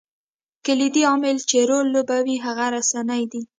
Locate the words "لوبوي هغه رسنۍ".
1.95-3.23